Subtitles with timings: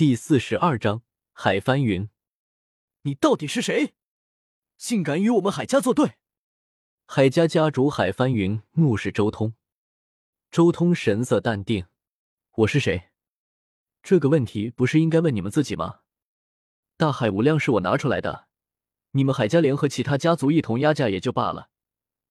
[0.00, 2.08] 第四十二章海翻云。
[3.02, 3.92] 你到底是谁？
[4.78, 6.14] 竟敢与我们海家作对！
[7.04, 9.52] 海家家主海翻云怒视周通。
[10.50, 11.84] 周通神色淡定
[12.64, 13.10] ：“我是谁？
[14.02, 16.00] 这个问题不是应该问你们自己吗？
[16.96, 18.48] 大海无量是我拿出来的，
[19.10, 21.68] 你们海家联合其他家族一同压价也就罢了，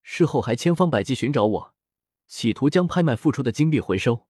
[0.02, 1.76] 事后还千方百计寻找我，
[2.26, 4.28] 企图将拍卖付出的金币回收。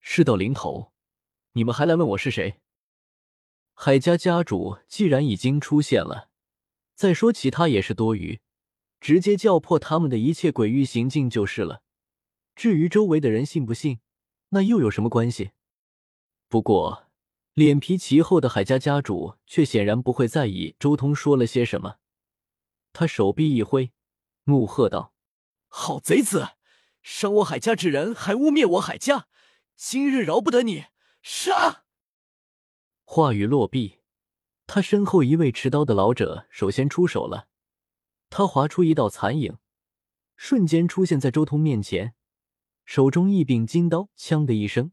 [0.00, 0.94] 事到临头，
[1.58, 2.60] 你们还来问我是谁？
[3.74, 6.28] 海家家主既然已经出现了，
[6.94, 8.40] 再说其他也是多余，
[9.00, 11.82] 直接叫破他们的一切鬼域行径就是了。”
[12.54, 13.98] 至于周围的人信不信，
[14.50, 15.50] 那又有什么关系？
[16.48, 17.08] 不过，
[17.54, 21.96] 脸皮极厚的海家家主却显然不会在意周通说了些什么。
[22.92, 23.90] 他手臂一挥，
[24.44, 25.12] 怒喝道
[25.66, 26.50] ：“好贼子，
[27.02, 29.26] 伤我海家之人，还污蔑我海家，
[29.74, 30.84] 今日饶不得你！
[31.30, 31.84] 杀！”
[33.04, 33.98] 话语落毕，
[34.66, 37.48] 他身后一位持刀的老者首先出手了。
[38.30, 39.58] 他划出一道残影，
[40.36, 42.14] 瞬间出现在周通面前。
[42.86, 44.92] 手中一柄金刀，锵的一声，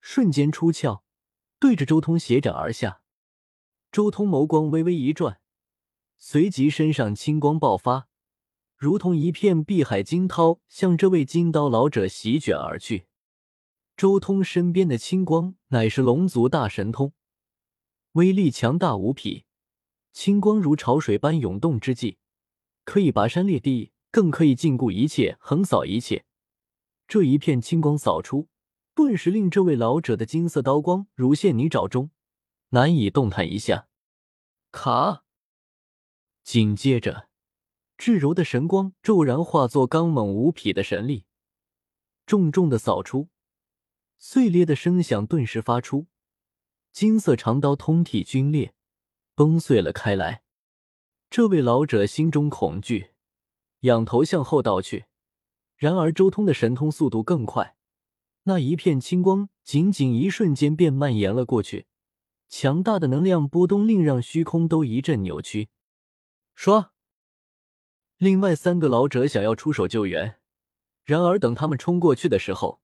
[0.00, 1.02] 瞬间出鞘，
[1.58, 3.00] 对着周通斜斩而下。
[3.90, 5.40] 周通眸光微微一转，
[6.16, 8.06] 随即身上青光爆发，
[8.76, 13.08] 如同一片碧海惊涛，向这位金刀老者席卷而去。
[13.96, 17.12] 周通身边的青光乃是龙族大神通，
[18.12, 19.44] 威力强大无匹，
[20.12, 22.18] 青光如潮水般涌动之际，
[22.84, 26.24] 可以拔山裂地，更可以禁锢一切，横扫一切。
[27.06, 28.48] 这一片青光扫出，
[28.96, 32.10] 顿时令这位老者的金色刀光如陷泥沼中，
[32.70, 33.86] 难以动弹一下。
[34.72, 35.22] 卡！
[36.42, 37.28] 紧接着，
[37.96, 41.26] 至柔的神光骤然化作刚猛无匹的神力，
[42.26, 43.28] 重重的扫出，
[44.18, 46.06] 碎裂的声响顿时发出，
[46.92, 48.74] 金色长刀通体皲裂，
[49.34, 50.42] 崩碎了开来。
[51.28, 53.10] 这位老者心中恐惧，
[53.80, 55.06] 仰头向后倒去。
[55.76, 57.76] 然而，周通的神通速度更快，
[58.44, 61.86] 那一片青光仅仅一瞬间便蔓延了过去，
[62.48, 65.68] 强大的能量波动令让虚空都一阵扭曲。
[66.54, 66.92] 说，
[68.18, 70.38] 另外三个老者想要出手救援，
[71.04, 72.80] 然而等他们冲过去的时候，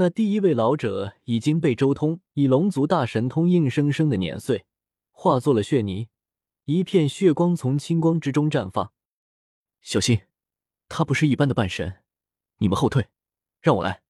[0.00, 4.64] 那第一位老者已经被周通以龙族大神通硬生生的碾碎，
[5.10, 6.08] 化作了血泥，
[6.66, 8.92] 一片血光从青光之中绽放。
[9.82, 10.20] 小心，
[10.88, 12.04] 他不是一般的半神。
[12.58, 13.08] 你们后退，
[13.60, 14.02] 让我来。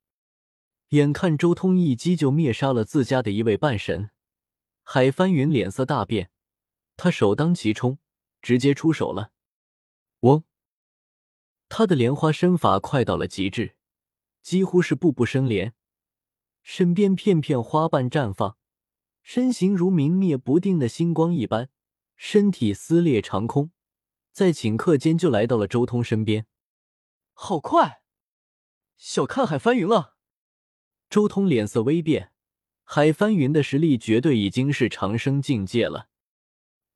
[0.90, 4.10] 眼看周通一击就灭杀了自家的一位半神，
[4.82, 6.30] 海翻云脸色大变，
[6.98, 7.98] 他首当其冲，
[8.42, 9.32] 直接出手了。
[10.20, 10.44] 嗡！
[11.70, 13.76] 他的莲花身法快到了极致，
[14.42, 15.74] 几乎是步步生莲，
[16.62, 18.56] 身边片片花瓣绽放，
[19.22, 21.70] 身形如明灭不定的星光一般，
[22.16, 23.70] 身体撕裂长空，
[24.32, 26.46] 在顷刻间就来到了周通身边。
[27.32, 28.02] 好快！
[28.96, 30.16] 小看海翻云了，
[31.08, 32.32] 周通脸色微变，
[32.82, 36.08] 海翻云的实力绝对已经是长生境界了。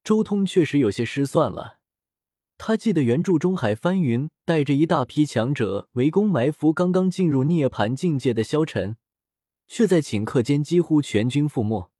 [0.02, 1.78] 周通确实有些失算了，
[2.58, 8.96] 他记得原著中海翻云带着一大批强者围攻埋伏刚刚进入涅槃境界的萧晨，
[9.72, 11.90] 却在顷刻间几乎全军覆没。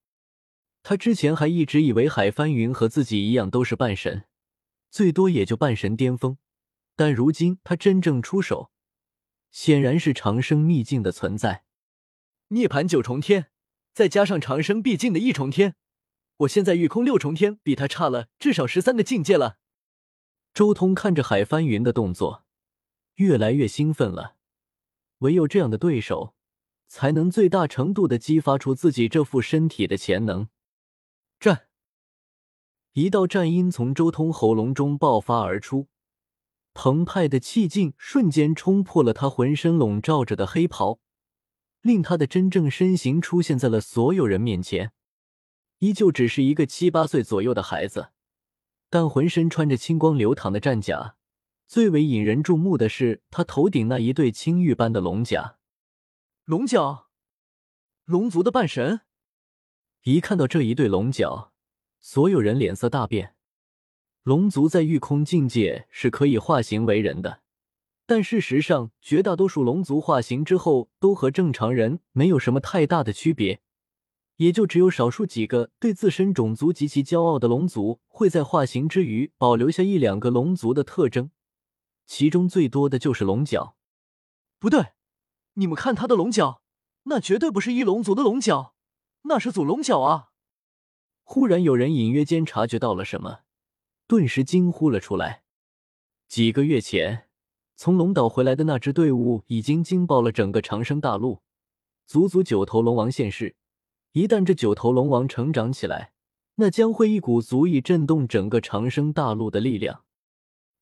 [0.82, 4.26] 他之前还一直以为海翻云和自己一样都是半神，
[4.90, 6.36] 最多也就半神巅峰，
[6.94, 8.70] 但如今他真正出手。
[9.50, 11.64] 显然是长生秘境的存在，
[12.48, 13.46] 涅槃九重天，
[13.94, 15.74] 再加上长生秘境的一重天，
[16.40, 19.56] 我现在御空六重天比他差了至少十三个境界了。
[20.52, 22.44] 周通看着海翻云的动作，
[23.14, 24.36] 越来越兴奋了。
[25.20, 26.34] 唯有这样的对手，
[26.92, 30.48] 才能最大程度的激发出自己这副身体的潜能。
[31.40, 31.62] 战！
[32.92, 35.88] 一道战音从周通喉咙中爆发而出。
[36.74, 41.00] 澎湃的气劲瞬间冲破了他浑身笼罩着的黑袍，
[41.80, 44.92] 令他的真正身形出现在了所有人面前。
[45.78, 48.10] 依旧只是一个七八岁左右的孩子，
[48.90, 51.16] 但浑身穿着青光流淌的战甲，
[51.66, 55.56] 最为引人注目的是他头顶那一对青玉般的龙甲。
[56.44, 57.08] 龙角，
[58.04, 59.02] 龙族的半神。
[60.02, 61.52] 一看到这一对龙角，
[62.00, 63.36] 所有人脸色大变。
[64.24, 67.42] 龙族在御空境界是可以化形为人的，
[68.06, 73.62] 但事实上，绝大多数龙族化形之后都和正常人没有什么太大的区别，
[74.38, 81.30] 也就只有少数几个对自身种族极其骄傲的龙族会在化形之余保留下一两个龙族的特征，
[82.04, 83.76] 其中最多的就是龙角。
[84.58, 84.88] 不对，
[85.54, 86.62] 你们看他的龙角，
[87.04, 88.74] 那绝对不是一龙族的龙角，
[89.22, 90.30] 那是祖龙角啊！
[91.22, 93.40] 忽然有人隐约间察觉到了什么，
[94.06, 95.42] 顿时惊呼了出来。
[96.28, 97.28] 几个月前，
[97.76, 101.42] 从龙岛回来的那支队伍已经惊爆了整个长生大陆，
[102.06, 103.56] 足足九头龙王现世。
[104.12, 106.12] 一旦这九头龙王成长起来，
[106.56, 110.04] 那将会一股足以震动整个长生大陆的力量。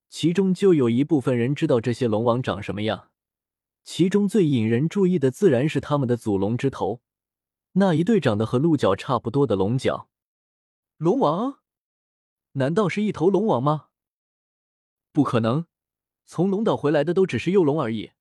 [0.09, 3.10] 其中就有一部分人知道这些龙王长什么样，
[3.93, 7.03] 其中最引人注意的自然是他们的祖龙之头，
[7.73, 10.09] 那一对长得和鹿角差不多的龙角。
[10.97, 11.59] 龙王？
[12.53, 13.89] 难道是一头龙王吗？
[15.11, 15.67] 不可能，
[16.25, 18.13] 从龙岛回来的都只是幼龙而已，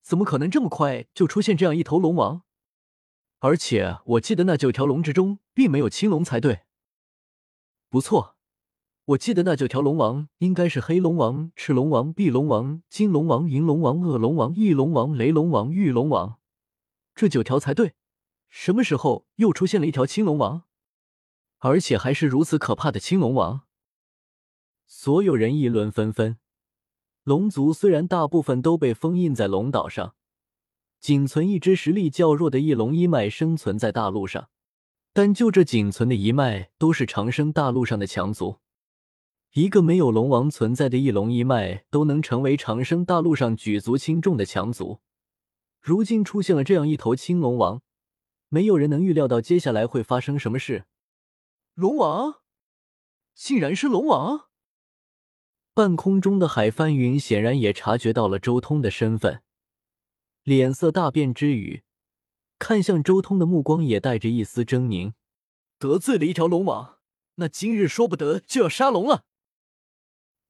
[0.00, 2.44] 怎么可能这么快就出现这样一头龙王？
[3.40, 6.62] 而且我记得那九条龙之中并没有青龙才对。
[7.90, 8.31] 不错，
[9.12, 16.38] 我记得那九条龙王应该是黑龙王、赤龙王、碧龙王、金龙王、银龙王、恶龙王、翼龙王、雷龙王、玉龙王，
[17.14, 17.94] 这九条才对。
[18.48, 20.62] 什么时候又出现了一条青龙王？
[21.58, 23.62] 而且还是如此可怕的青龙王！
[24.86, 26.38] 所有人议论纷纷。
[27.24, 30.14] 龙族虽然大部分都被封印在龙岛上，
[31.00, 34.48] 仅存一支实力较弱的翼龙一脉生存在大陆上，
[35.12, 38.61] 但就这仅存的一脉，都是长生大陆上的强族。
[39.54, 45.00] 一个没有龙王存在的翼龙一脉，都能成为长生大陆上举足轻重的强族。
[45.78, 47.82] 如今出现了这样一头青龙王，
[48.48, 50.86] 没有人能预料到接下来会发生什么事。
[51.74, 52.40] 龙王，
[53.34, 54.48] 竟然是龙王！
[55.74, 59.42] 半空中的海帆云显然也察觉到了周通的身份，
[60.44, 61.82] 脸色大变之余，
[62.58, 65.12] 看向周通的目光也带着一丝狰狞。
[65.78, 67.00] 得罪了一条龙王，
[67.34, 69.24] 那今日说不得就要杀龙了。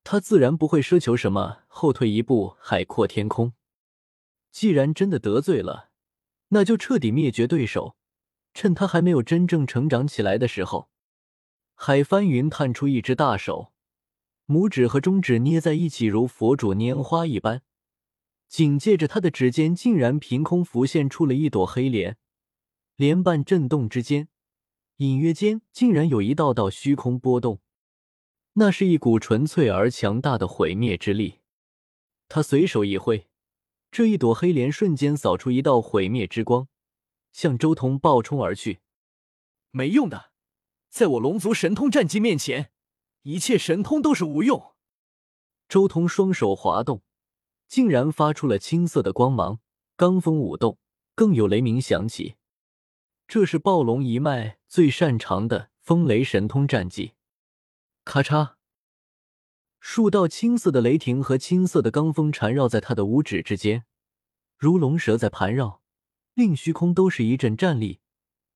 [0.05, 3.53] 他自然不会奢求什么后退一步，海阔天空。
[4.51, 5.91] 既然真的得罪了，
[6.49, 7.97] 那就彻底灭绝对手，
[8.53, 10.91] 趁他还没有真正成长起来的时候。
[11.75, 13.73] 海帆云探出一只大手，
[14.47, 17.63] 拇指和中指捏在一起，如佛主拈花一般。
[18.49, 22.19] 紧接着，他的指尖竟然凭空浮现出了一朵黑莲，
[22.97, 24.29] 莲瓣震动之间，
[24.99, 27.61] 隐约间竟然有一道道虚空波动。
[28.55, 31.41] 那是一股纯粹而强大的毁灭之力。
[32.29, 33.29] 他随手一挥，
[33.91, 36.69] 这一朵黑莲瞬间扫出一道毁灭之光，
[37.33, 38.81] 向周通暴冲而去。
[39.71, 40.33] 没用的。
[40.91, 42.71] 在我龙族神通战绩面前，
[43.23, 44.75] 一切神通都是无用。
[45.67, 47.03] 周通双手滑动，
[47.67, 49.61] 竟然发出了青色的光芒，
[49.97, 50.77] 罡风舞动，
[51.15, 52.35] 更有雷鸣响起。
[53.27, 57.15] 这是暴龙一脉最擅长的风雷神通战绩。
[58.05, 58.55] 咔嚓，
[59.79, 63.85] 数道青色的雷霆和青色的罡风缠绕在他的五指之间，
[64.59, 65.81] 如龙蛇在盘绕，
[66.35, 68.01] 令虚空都是一阵战栗。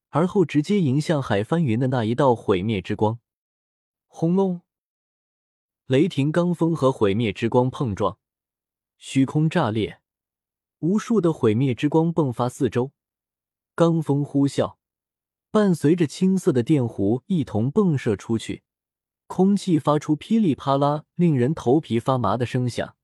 [0.08, 3.20] 而后直接迎向海翻云的那一道毁灭之光，
[4.06, 4.62] 轰隆！
[5.86, 8.18] 雷霆罡风和毁灭之光碰撞，
[8.98, 10.00] 虚空炸裂，
[10.80, 12.92] 无数的毁灭之光迸发四周，
[13.76, 14.76] 罡风呼啸，
[15.50, 18.62] 伴随着青色的电弧一同迸射出去，
[19.26, 22.95] 空气发出噼里啪啦、令人头皮发麻的声响。